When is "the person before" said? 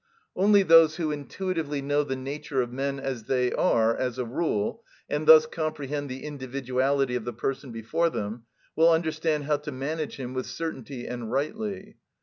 7.23-8.09